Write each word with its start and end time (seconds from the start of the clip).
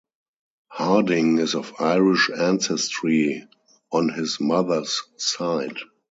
Harding 0.71 1.37
is 1.37 1.53
of 1.53 1.73
Irish 1.77 2.31
ancestry 2.35 3.47
on 3.91 4.09
his 4.09 4.39
mother's 4.39 5.03
side. 5.17 5.77